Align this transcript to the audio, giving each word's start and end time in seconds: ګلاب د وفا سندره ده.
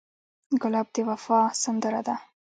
ګلاب 0.61 0.87
د 0.95 0.97
وفا 1.09 1.39
سندره 1.63 2.01
ده. 2.07 2.15